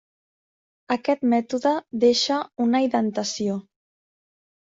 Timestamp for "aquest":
0.95-1.25